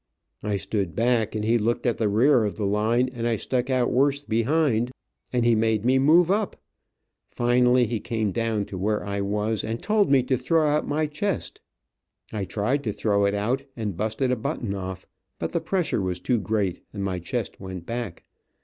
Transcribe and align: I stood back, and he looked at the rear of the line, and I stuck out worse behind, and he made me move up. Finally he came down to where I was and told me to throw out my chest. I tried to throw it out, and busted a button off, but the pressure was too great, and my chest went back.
I 0.41 0.57
stood 0.57 0.95
back, 0.95 1.35
and 1.35 1.45
he 1.45 1.59
looked 1.59 1.85
at 1.85 1.99
the 1.99 2.09
rear 2.09 2.43
of 2.43 2.55
the 2.55 2.65
line, 2.65 3.07
and 3.13 3.27
I 3.27 3.35
stuck 3.35 3.69
out 3.69 3.91
worse 3.91 4.25
behind, 4.25 4.89
and 5.31 5.45
he 5.45 5.53
made 5.53 5.85
me 5.85 5.99
move 5.99 6.31
up. 6.31 6.55
Finally 7.27 7.85
he 7.85 7.99
came 7.99 8.31
down 8.31 8.65
to 8.65 8.79
where 8.79 9.05
I 9.05 9.21
was 9.21 9.63
and 9.63 9.79
told 9.79 10.09
me 10.09 10.23
to 10.23 10.37
throw 10.39 10.65
out 10.67 10.87
my 10.87 11.05
chest. 11.05 11.61
I 12.33 12.45
tried 12.45 12.83
to 12.85 12.91
throw 12.91 13.25
it 13.25 13.35
out, 13.35 13.61
and 13.75 13.95
busted 13.95 14.31
a 14.31 14.35
button 14.35 14.73
off, 14.73 15.05
but 15.37 15.51
the 15.51 15.61
pressure 15.61 16.01
was 16.01 16.19
too 16.19 16.39
great, 16.39 16.81
and 16.91 17.03
my 17.03 17.19
chest 17.19 17.59
went 17.59 17.85
back. 17.85 18.23